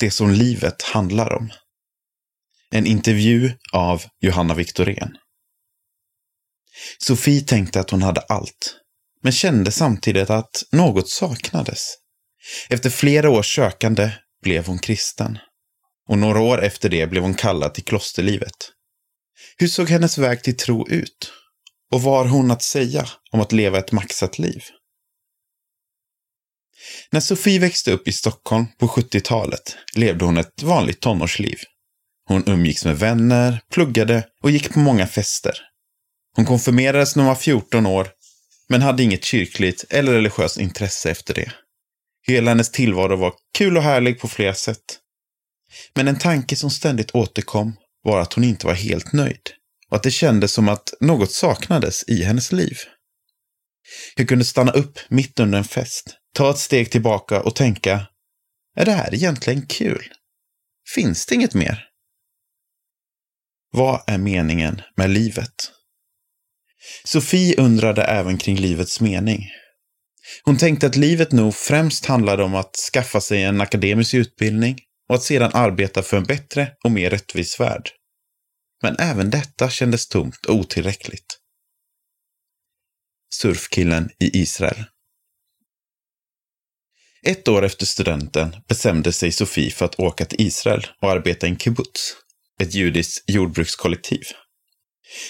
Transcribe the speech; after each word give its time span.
det 0.00 0.10
som 0.10 0.30
livet 0.30 0.82
handlar 0.82 1.32
om. 1.32 1.50
En 2.70 2.86
intervju 2.86 3.52
av 3.72 4.02
Johanna 4.20 4.54
Viktorén. 4.54 5.16
Sofie 6.98 7.40
tänkte 7.40 7.80
att 7.80 7.90
hon 7.90 8.02
hade 8.02 8.20
allt, 8.20 8.76
men 9.22 9.32
kände 9.32 9.72
samtidigt 9.72 10.30
att 10.30 10.62
något 10.72 11.08
saknades. 11.08 11.94
Efter 12.68 12.90
flera 12.90 13.30
års 13.30 13.54
sökande 13.56 14.12
blev 14.42 14.66
hon 14.66 14.78
kristen. 14.78 15.38
Och 16.08 16.18
några 16.18 16.40
år 16.40 16.64
efter 16.64 16.88
det 16.88 17.06
blev 17.06 17.22
hon 17.22 17.34
kallad 17.34 17.74
till 17.74 17.84
klosterlivet. 17.84 18.56
Hur 19.56 19.68
såg 19.68 19.88
hennes 19.88 20.18
väg 20.18 20.42
till 20.42 20.56
tro 20.56 20.88
ut? 20.88 21.32
Och 21.92 22.02
vad 22.02 22.26
har 22.26 22.32
hon 22.32 22.50
att 22.50 22.62
säga 22.62 23.08
om 23.30 23.40
att 23.40 23.52
leva 23.52 23.78
ett 23.78 23.92
maxat 23.92 24.38
liv? 24.38 24.62
När 27.10 27.20
Sofie 27.20 27.58
växte 27.58 27.92
upp 27.92 28.08
i 28.08 28.12
Stockholm 28.12 28.66
på 28.78 28.86
70-talet 28.86 29.76
levde 29.94 30.24
hon 30.24 30.36
ett 30.36 30.62
vanligt 30.62 31.00
tonårsliv. 31.00 31.58
Hon 32.28 32.48
umgicks 32.48 32.84
med 32.84 32.98
vänner, 32.98 33.60
pluggade 33.72 34.24
och 34.42 34.50
gick 34.50 34.72
på 34.72 34.78
många 34.78 35.06
fester. 35.06 35.52
Hon 36.36 36.44
konfirmerades 36.44 37.16
när 37.16 37.22
hon 37.22 37.28
var 37.28 37.36
14 37.36 37.86
år, 37.86 38.08
men 38.68 38.82
hade 38.82 39.02
inget 39.02 39.24
kyrkligt 39.24 39.84
eller 39.90 40.12
religiöst 40.12 40.58
intresse 40.58 41.10
efter 41.10 41.34
det. 41.34 41.52
Hela 42.26 42.50
hennes 42.50 42.70
tillvaro 42.70 43.16
var 43.16 43.34
kul 43.58 43.76
och 43.76 43.82
härlig 43.82 44.20
på 44.20 44.28
flera 44.28 44.54
sätt. 44.54 44.98
Men 45.94 46.08
en 46.08 46.18
tanke 46.18 46.56
som 46.56 46.70
ständigt 46.70 47.10
återkom 47.10 47.76
var 48.02 48.20
att 48.20 48.32
hon 48.32 48.44
inte 48.44 48.66
var 48.66 48.74
helt 48.74 49.12
nöjd 49.12 49.50
och 49.90 49.96
att 49.96 50.02
det 50.02 50.10
kändes 50.10 50.52
som 50.52 50.68
att 50.68 50.94
något 51.00 51.32
saknades 51.32 52.04
i 52.08 52.22
hennes 52.22 52.52
liv. 52.52 52.76
Jag 54.16 54.28
kunde 54.28 54.44
stanna 54.44 54.72
upp 54.72 54.98
mitt 55.08 55.40
under 55.40 55.58
en 55.58 55.64
fest, 55.64 56.16
ta 56.34 56.50
ett 56.50 56.58
steg 56.58 56.90
tillbaka 56.90 57.40
och 57.40 57.56
tänka, 57.56 58.06
är 58.76 58.84
det 58.84 58.92
här 58.92 59.14
egentligen 59.14 59.66
kul? 59.66 60.12
Finns 60.94 61.26
det 61.26 61.34
inget 61.34 61.54
mer? 61.54 61.86
Vad 63.72 64.02
är 64.06 64.18
meningen 64.18 64.82
med 64.96 65.10
livet? 65.10 65.72
Sofie 67.04 67.60
undrade 67.60 68.04
även 68.04 68.38
kring 68.38 68.56
livets 68.56 69.00
mening. 69.00 69.48
Hon 70.44 70.58
tänkte 70.58 70.86
att 70.86 70.96
livet 70.96 71.32
nog 71.32 71.54
främst 71.54 72.06
handlade 72.06 72.42
om 72.42 72.54
att 72.54 72.76
skaffa 72.92 73.20
sig 73.20 73.42
en 73.42 73.60
akademisk 73.60 74.14
utbildning 74.14 74.78
och 75.08 75.14
att 75.14 75.22
sedan 75.22 75.50
arbeta 75.54 76.02
för 76.02 76.16
en 76.16 76.24
bättre 76.24 76.72
och 76.84 76.90
mer 76.90 77.10
rättvis 77.10 77.60
värld. 77.60 77.90
Men 78.82 78.96
även 78.98 79.30
detta 79.30 79.70
kändes 79.70 80.08
tomt 80.08 80.46
och 80.46 80.54
otillräckligt. 80.54 81.38
Surfkillen 83.34 84.10
i 84.18 84.40
Israel. 84.40 84.84
Ett 87.22 87.48
år 87.48 87.64
efter 87.64 87.86
studenten 87.86 88.56
bestämde 88.68 89.12
sig 89.12 89.32
Sofie 89.32 89.70
för 89.70 89.84
att 89.84 90.00
åka 90.00 90.24
till 90.24 90.40
Israel 90.40 90.86
och 91.02 91.10
arbeta 91.10 91.46
i 91.46 91.50
en 91.50 91.58
kibbutz, 91.58 92.16
ett 92.62 92.74
judiskt 92.74 93.30
jordbrukskollektiv. 93.30 94.22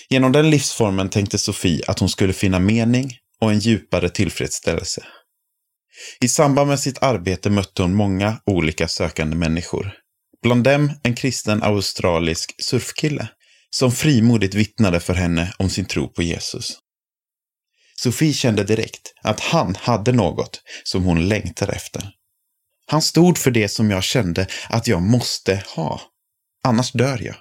Genom 0.08 0.32
den 0.32 0.50
livsformen 0.50 1.08
tänkte 1.08 1.38
Sofie 1.38 1.82
att 1.86 1.98
hon 1.98 2.08
skulle 2.08 2.32
finna 2.32 2.58
mening 2.58 3.16
och 3.40 3.50
en 3.50 3.58
djupare 3.58 4.08
tillfredsställelse. 4.08 5.06
I 6.20 6.28
samband 6.28 6.68
med 6.68 6.80
sitt 6.80 7.02
arbete 7.02 7.50
mötte 7.50 7.82
hon 7.82 7.94
många 7.94 8.40
olika 8.46 8.88
sökande 8.88 9.36
människor. 9.36 9.92
Bland 10.42 10.64
dem 10.64 10.92
en 11.02 11.14
kristen 11.14 11.62
australisk 11.62 12.54
surfkille 12.62 13.28
som 13.70 13.92
frimodigt 13.92 14.54
vittnade 14.54 15.00
för 15.00 15.14
henne 15.14 15.54
om 15.58 15.70
sin 15.70 15.84
tro 15.84 16.08
på 16.08 16.22
Jesus. 16.22 16.78
Sofie 18.02 18.32
kände 18.32 18.64
direkt 18.64 19.14
att 19.22 19.40
han 19.40 19.76
hade 19.76 20.12
något 20.12 20.62
som 20.84 21.04
hon 21.04 21.28
längtade 21.28 21.72
efter. 21.72 22.10
Han 22.86 23.02
stod 23.02 23.38
för 23.38 23.50
det 23.50 23.68
som 23.68 23.90
jag 23.90 24.04
kände 24.04 24.46
att 24.68 24.86
jag 24.86 25.02
måste 25.02 25.64
ha. 25.66 26.00
Annars 26.64 26.92
dör 26.92 27.18
jag. 27.22 27.36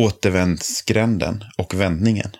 Återvändsgränden 0.00 1.44
och 1.58 1.74
vändningen. 1.74 2.30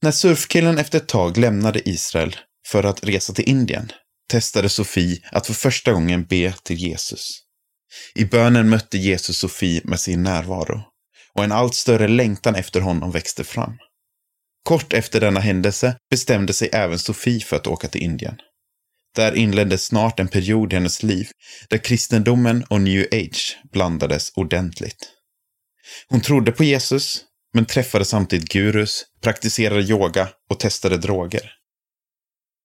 När 0.00 0.10
surfkillen 0.10 0.78
efter 0.78 0.98
ett 0.98 1.08
tag 1.08 1.36
lämnade 1.36 1.88
Israel 1.88 2.36
för 2.66 2.84
att 2.84 3.04
resa 3.04 3.32
till 3.32 3.48
Indien 3.48 3.92
testade 4.30 4.68
Sofie 4.68 5.20
att 5.32 5.46
för 5.46 5.54
första 5.54 5.92
gången 5.92 6.24
be 6.24 6.54
till 6.62 6.76
Jesus. 6.76 7.42
I 8.14 8.24
bönen 8.24 8.68
mötte 8.68 8.98
Jesus 8.98 9.38
Sofie 9.38 9.80
med 9.84 10.00
sin 10.00 10.22
närvaro 10.22 10.82
och 11.34 11.44
en 11.44 11.52
allt 11.52 11.74
större 11.74 12.08
längtan 12.08 12.54
efter 12.54 12.80
honom 12.80 13.10
växte 13.10 13.44
fram. 13.44 13.78
Kort 14.66 14.92
efter 14.92 15.20
denna 15.20 15.40
händelse 15.40 15.96
bestämde 16.10 16.52
sig 16.52 16.68
även 16.72 16.98
Sofie 16.98 17.40
för 17.40 17.56
att 17.56 17.66
åka 17.66 17.88
till 17.88 18.02
Indien. 18.02 18.36
Där 19.14 19.34
inleddes 19.34 19.84
snart 19.84 20.20
en 20.20 20.28
period 20.28 20.72
i 20.72 20.76
hennes 20.76 21.02
liv 21.02 21.28
där 21.68 21.78
kristendomen 21.78 22.64
och 22.64 22.80
new 22.80 23.06
age 23.12 23.58
blandades 23.72 24.32
ordentligt. 24.36 25.08
Hon 26.08 26.20
trodde 26.20 26.52
på 26.52 26.64
Jesus, 26.64 27.24
men 27.54 27.66
träffade 27.66 28.04
samtidigt 28.04 28.48
gurus, 28.48 29.04
praktiserade 29.22 29.82
yoga 29.82 30.28
och 30.50 30.60
testade 30.60 30.96
droger. 30.96 31.52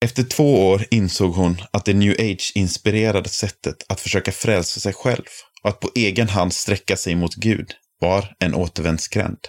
Efter 0.05 0.23
två 0.23 0.67
år 0.67 0.85
insåg 0.91 1.33
hon 1.33 1.61
att 1.73 1.85
det 1.85 1.93
new 1.93 2.15
age-inspirerade 2.19 3.29
sättet 3.29 3.75
att 3.89 4.01
försöka 4.01 4.31
frälsa 4.31 4.79
sig 4.79 4.93
själv 4.93 5.25
och 5.63 5.69
att 5.69 5.79
på 5.79 5.91
egen 5.95 6.29
hand 6.29 6.53
sträcka 6.53 6.97
sig 6.97 7.15
mot 7.15 7.35
Gud 7.35 7.71
var 7.99 8.35
en 8.39 8.55
återvändsgränd. 8.55 9.39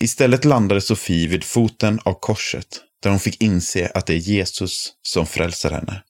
Istället 0.00 0.44
landade 0.44 0.80
Sofie 0.80 1.28
vid 1.28 1.44
foten 1.44 2.00
av 2.04 2.14
korset 2.20 2.80
där 3.02 3.10
hon 3.10 3.20
fick 3.20 3.42
inse 3.42 3.90
att 3.94 4.06
det 4.06 4.14
är 4.14 4.18
Jesus 4.18 4.92
som 5.02 5.26
frälser 5.26 5.70
henne. 5.70 6.02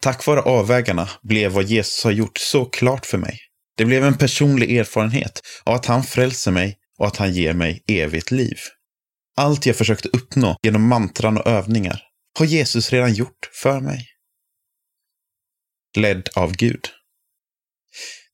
Tack 0.00 0.26
vare 0.26 0.40
avvägarna 0.40 1.08
blev 1.22 1.52
vad 1.52 1.64
Jesus 1.64 2.04
har 2.04 2.10
gjort 2.10 2.38
så 2.38 2.64
klart 2.64 3.06
för 3.06 3.18
mig. 3.18 3.38
Det 3.76 3.84
blev 3.84 4.04
en 4.04 4.18
personlig 4.18 4.76
erfarenhet 4.76 5.40
av 5.64 5.74
att 5.74 5.86
han 5.86 6.02
frälser 6.02 6.50
mig 6.50 6.78
och 6.98 7.06
att 7.06 7.16
han 7.16 7.32
ger 7.32 7.54
mig 7.54 7.82
evigt 7.86 8.30
liv. 8.30 8.58
Allt 9.36 9.66
jag 9.66 9.76
försökte 9.76 10.08
uppnå 10.08 10.56
genom 10.62 10.88
mantran 10.88 11.38
och 11.38 11.46
övningar 11.46 12.02
har 12.38 12.46
Jesus 12.46 12.92
redan 12.92 13.14
gjort 13.14 13.50
för 13.52 13.80
mig. 13.80 14.06
Ledd 15.96 16.28
av 16.34 16.52
Gud. 16.52 16.88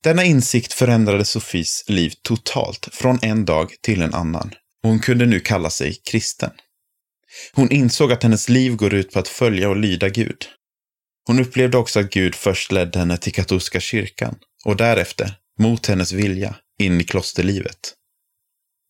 Denna 0.05 0.23
insikt 0.23 0.73
förändrade 0.73 1.25
Sofis 1.25 1.83
liv 1.87 2.13
totalt 2.21 2.89
från 2.91 3.19
en 3.21 3.45
dag 3.45 3.71
till 3.81 4.01
en 4.01 4.13
annan 4.13 4.51
och 4.83 4.89
hon 4.89 4.99
kunde 4.99 5.25
nu 5.25 5.39
kalla 5.39 5.69
sig 5.69 5.93
kristen. 5.93 6.51
Hon 7.53 7.71
insåg 7.71 8.11
att 8.11 8.23
hennes 8.23 8.49
liv 8.49 8.75
går 8.75 8.93
ut 8.93 9.11
på 9.11 9.19
att 9.19 9.27
följa 9.27 9.69
och 9.69 9.75
lyda 9.75 10.09
Gud. 10.09 10.45
Hon 11.27 11.39
upplevde 11.39 11.77
också 11.77 11.99
att 11.99 12.09
Gud 12.09 12.35
först 12.35 12.71
ledde 12.71 12.99
henne 12.99 13.17
till 13.17 13.33
katolska 13.33 13.79
kyrkan 13.79 14.35
och 14.65 14.75
därefter, 14.75 15.35
mot 15.59 15.85
hennes 15.85 16.11
vilja, 16.11 16.55
in 16.79 17.01
i 17.01 17.03
klosterlivet. 17.03 17.93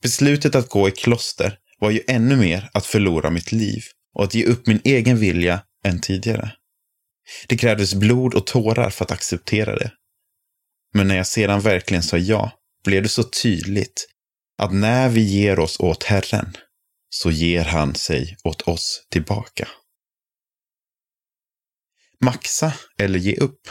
Beslutet 0.01 0.55
att 0.55 0.69
gå 0.69 0.87
i 0.87 0.91
kloster 0.91 1.57
var 1.79 1.91
ju 1.91 2.01
ännu 2.07 2.35
mer 2.35 2.69
att 2.73 2.85
förlora 2.85 3.29
mitt 3.29 3.51
liv 3.51 3.83
och 4.15 4.23
att 4.23 4.35
ge 4.35 4.45
upp 4.45 4.67
min 4.67 4.81
egen 4.83 5.17
vilja 5.17 5.61
än 5.85 6.01
tidigare. 6.01 6.51
Det 7.47 7.57
krävdes 7.57 7.93
blod 7.93 8.33
och 8.33 8.47
tårar 8.47 8.89
för 8.89 9.05
att 9.05 9.11
acceptera 9.11 9.75
det. 9.75 9.91
Men 10.95 11.07
när 11.07 11.15
jag 11.15 11.27
sedan 11.27 11.59
verkligen 11.59 12.03
sa 12.03 12.17
ja 12.17 12.51
blev 12.85 13.03
det 13.03 13.09
så 13.09 13.23
tydligt 13.23 14.07
att 14.57 14.73
när 14.73 15.09
vi 15.09 15.21
ger 15.21 15.59
oss 15.59 15.79
åt 15.79 16.03
Herren 16.03 16.57
så 17.09 17.31
ger 17.31 17.65
han 17.65 17.95
sig 17.95 18.37
åt 18.43 18.61
oss 18.61 19.07
tillbaka. 19.11 19.67
Maxa 22.21 22.73
eller 22.97 23.19
ge 23.19 23.35
upp. 23.35 23.61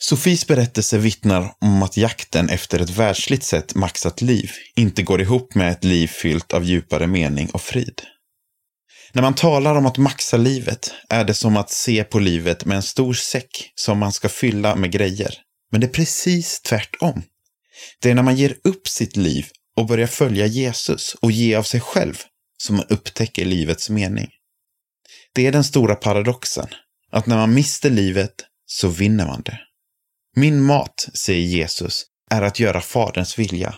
Sofies 0.00 0.46
berättelse 0.46 0.98
vittnar 0.98 1.54
om 1.60 1.82
att 1.82 1.96
jakten 1.96 2.48
efter 2.48 2.78
ett 2.80 2.90
världsligt 2.90 3.44
sett 3.44 3.74
maxat 3.74 4.20
liv 4.20 4.50
inte 4.76 5.02
går 5.02 5.20
ihop 5.20 5.54
med 5.54 5.72
ett 5.72 5.84
liv 5.84 6.06
fyllt 6.06 6.52
av 6.52 6.64
djupare 6.64 7.06
mening 7.06 7.50
och 7.50 7.62
frid. 7.62 8.02
När 9.12 9.22
man 9.22 9.34
talar 9.34 9.74
om 9.74 9.86
att 9.86 9.98
maxa 9.98 10.36
livet 10.36 10.94
är 11.08 11.24
det 11.24 11.34
som 11.34 11.56
att 11.56 11.70
se 11.70 12.04
på 12.04 12.18
livet 12.18 12.64
med 12.64 12.76
en 12.76 12.82
stor 12.82 13.14
säck 13.14 13.72
som 13.74 13.98
man 13.98 14.12
ska 14.12 14.28
fylla 14.28 14.76
med 14.76 14.92
grejer. 14.92 15.34
Men 15.70 15.80
det 15.80 15.86
är 15.86 15.92
precis 15.92 16.60
tvärtom. 16.60 17.22
Det 18.00 18.10
är 18.10 18.14
när 18.14 18.22
man 18.22 18.36
ger 18.36 18.56
upp 18.64 18.88
sitt 18.88 19.16
liv 19.16 19.46
och 19.76 19.86
börjar 19.86 20.06
följa 20.06 20.46
Jesus 20.46 21.14
och 21.14 21.32
ge 21.32 21.54
av 21.54 21.62
sig 21.62 21.80
själv 21.80 22.14
som 22.58 22.76
man 22.76 22.86
upptäcker 22.88 23.44
livets 23.44 23.90
mening. 23.90 24.30
Det 25.32 25.46
är 25.46 25.52
den 25.52 25.64
stora 25.64 25.94
paradoxen, 25.94 26.68
att 27.10 27.26
när 27.26 27.36
man 27.36 27.54
mister 27.54 27.90
livet 27.90 28.34
så 28.66 28.88
vinner 28.88 29.26
man 29.26 29.42
det. 29.42 29.60
Min 30.36 30.62
mat, 30.62 31.08
säger 31.14 31.46
Jesus, 31.46 32.06
är 32.30 32.42
att 32.42 32.60
göra 32.60 32.80
Faderns 32.80 33.38
vilja. 33.38 33.74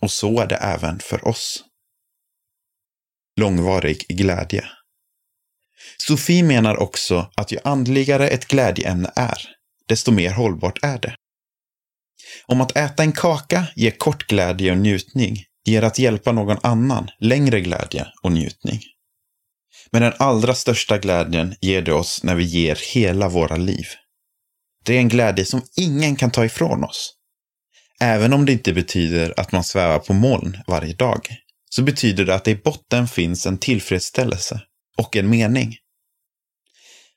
Och 0.00 0.10
så 0.10 0.40
är 0.40 0.46
det 0.46 0.56
även 0.56 0.98
för 0.98 1.28
oss. 1.28 1.64
Långvarig 3.36 4.06
glädje. 4.08 4.64
Sofie 5.98 6.42
menar 6.42 6.76
också 6.76 7.32
att 7.36 7.52
ju 7.52 7.58
andligare 7.64 8.28
ett 8.28 8.46
glädjeämne 8.46 9.12
är, 9.16 9.48
desto 9.90 10.12
mer 10.12 10.30
hållbart 10.30 10.78
är 10.82 10.98
det. 10.98 11.14
Om 12.46 12.60
att 12.60 12.76
äta 12.76 13.02
en 13.02 13.12
kaka 13.12 13.66
ger 13.76 13.90
kort 13.90 14.26
glädje 14.26 14.72
och 14.72 14.78
njutning 14.78 15.44
ger 15.64 15.82
att 15.82 15.98
hjälpa 15.98 16.32
någon 16.32 16.58
annan 16.62 17.10
längre 17.18 17.60
glädje 17.60 18.06
och 18.22 18.32
njutning. 18.32 18.80
Men 19.90 20.02
den 20.02 20.12
allra 20.18 20.54
största 20.54 20.98
glädjen 20.98 21.54
ger 21.60 21.82
det 21.82 21.92
oss 21.92 22.22
när 22.22 22.34
vi 22.34 22.44
ger 22.44 22.78
hela 22.94 23.28
våra 23.28 23.56
liv. 23.56 23.86
Det 24.84 24.94
är 24.94 24.98
en 24.98 25.08
glädje 25.08 25.44
som 25.44 25.62
ingen 25.76 26.16
kan 26.16 26.30
ta 26.30 26.44
ifrån 26.44 26.84
oss. 26.84 27.14
Även 28.00 28.32
om 28.32 28.46
det 28.46 28.52
inte 28.52 28.72
betyder 28.72 29.40
att 29.40 29.52
man 29.52 29.64
svävar 29.64 29.98
på 29.98 30.12
moln 30.12 30.58
varje 30.66 30.94
dag, 30.94 31.28
så 31.70 31.82
betyder 31.82 32.24
det 32.24 32.34
att 32.34 32.44
det 32.44 32.50
i 32.50 32.56
botten 32.56 33.08
finns 33.08 33.46
en 33.46 33.58
tillfredsställelse 33.58 34.60
och 34.98 35.16
en 35.16 35.30
mening. 35.30 35.76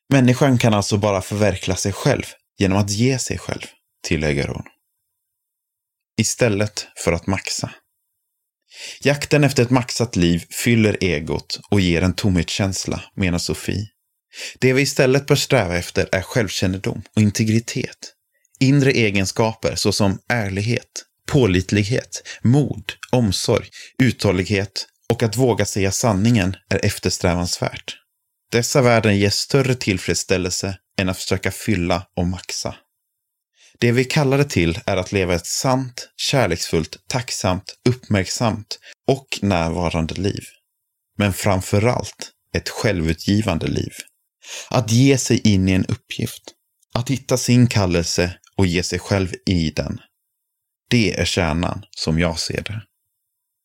Människan 0.09 0.57
kan 0.57 0.73
alltså 0.73 0.97
bara 0.97 1.21
förverkliga 1.21 1.77
sig 1.77 1.93
själv 1.93 2.23
genom 2.59 2.77
att 2.77 2.89
ge 2.89 3.19
sig 3.19 3.37
själv, 3.37 3.65
tillägger 4.03 4.47
hon. 4.47 4.63
Istället 6.17 6.87
för 7.03 7.11
att 7.11 7.27
maxa. 7.27 7.73
Jakten 9.01 9.43
efter 9.43 9.63
ett 9.63 9.69
maxat 9.69 10.15
liv 10.15 10.45
fyller 10.49 10.97
egot 11.01 11.59
och 11.69 11.81
ger 11.81 12.01
en 12.01 12.13
tomhetskänsla, 12.13 13.03
menar 13.15 13.37
Sofie. 13.37 13.87
Det 14.59 14.73
vi 14.73 14.81
istället 14.81 15.25
bör 15.25 15.35
sträva 15.35 15.77
efter 15.77 16.09
är 16.11 16.21
självkännedom 16.21 17.03
och 17.15 17.21
integritet. 17.21 18.13
Inre 18.59 18.91
egenskaper 18.91 19.75
såsom 19.75 20.19
ärlighet, 20.29 21.05
pålitlighet, 21.27 22.23
mod, 22.43 22.93
omsorg, 23.11 23.69
uthållighet 23.99 24.87
och 25.09 25.23
att 25.23 25.37
våga 25.37 25.65
säga 25.65 25.91
sanningen 25.91 26.55
är 26.69 26.85
eftersträvansvärt. 26.85 27.95
Dessa 28.51 28.81
värden 28.81 29.17
ger 29.17 29.29
större 29.29 29.75
tillfredsställelse 29.75 30.77
än 31.01 31.09
att 31.09 31.17
försöka 31.17 31.51
fylla 31.51 32.07
och 32.15 32.27
maxa. 32.27 32.75
Det 33.79 33.91
vi 33.91 34.05
kallar 34.05 34.37
det 34.37 34.49
till 34.49 34.79
är 34.85 34.97
att 34.97 35.11
leva 35.11 35.35
ett 35.35 35.45
sant, 35.45 36.09
kärleksfullt, 36.17 36.97
tacksamt, 37.07 37.77
uppmärksamt 37.89 38.79
och 39.07 39.39
närvarande 39.41 40.13
liv. 40.13 40.43
Men 41.17 41.33
framför 41.33 41.87
allt 41.87 42.31
ett 42.55 42.69
självutgivande 42.69 43.67
liv. 43.67 43.91
Att 44.69 44.91
ge 44.91 45.17
sig 45.17 45.39
in 45.47 45.69
i 45.69 45.71
en 45.71 45.85
uppgift. 45.85 46.43
Att 46.93 47.09
hitta 47.09 47.37
sin 47.37 47.67
kallelse 47.67 48.37
och 48.57 48.65
ge 48.65 48.83
sig 48.83 48.99
själv 48.99 49.33
i 49.45 49.69
den. 49.69 49.99
Det 50.89 51.19
är 51.19 51.25
kärnan 51.25 51.85
som 51.91 52.19
jag 52.19 52.39
ser 52.39 52.61
det. 52.61 52.81